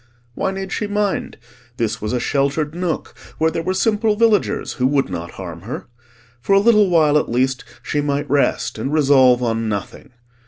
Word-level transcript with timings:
Why 0.33 0.49
need 0.49 0.71
she 0.71 0.87
mind? 0.87 1.37
This 1.77 2.01
was 2.01 2.11
a 2.11 2.19
sheltered 2.19 2.73
nook 2.73 3.13
where 3.37 3.51
there 3.51 3.61
were 3.61 3.75
simple 3.75 4.15
villagers 4.15 4.73
who 4.81 4.87
would 4.87 5.09
not 5.11 5.33
harm 5.33 5.61
her. 5.61 5.85
For 6.41 6.53
a 6.53 6.59
little 6.59 6.89
while, 6.89 7.19
at 7.19 7.29
least, 7.29 7.63
she 7.83 8.01
might 8.01 8.27
rest 8.27 8.79
and 8.79 8.91
resolve 8.91 9.43
on 9.43 9.69
nothing. 9.69 10.09